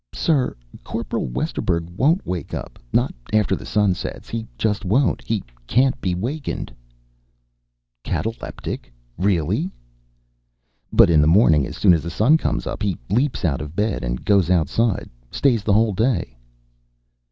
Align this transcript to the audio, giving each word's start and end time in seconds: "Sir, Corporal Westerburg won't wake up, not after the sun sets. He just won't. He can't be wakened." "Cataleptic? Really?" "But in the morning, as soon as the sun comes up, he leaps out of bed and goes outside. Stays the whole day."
"Sir, 0.15 0.55
Corporal 0.83 1.27
Westerburg 1.27 1.87
won't 1.95 2.25
wake 2.25 2.55
up, 2.55 2.79
not 2.91 3.13
after 3.31 3.55
the 3.55 3.67
sun 3.67 3.93
sets. 3.93 4.29
He 4.29 4.47
just 4.57 4.83
won't. 4.83 5.21
He 5.21 5.43
can't 5.67 6.01
be 6.01 6.15
wakened." 6.15 6.73
"Cataleptic? 8.03 8.91
Really?" 9.19 9.69
"But 10.91 11.11
in 11.11 11.21
the 11.21 11.27
morning, 11.27 11.67
as 11.67 11.77
soon 11.77 11.93
as 11.93 12.01
the 12.01 12.09
sun 12.09 12.37
comes 12.39 12.65
up, 12.65 12.81
he 12.81 12.97
leaps 13.11 13.45
out 13.45 13.61
of 13.61 13.75
bed 13.75 14.03
and 14.03 14.25
goes 14.25 14.49
outside. 14.49 15.07
Stays 15.29 15.61
the 15.63 15.73
whole 15.73 15.93
day." 15.93 16.35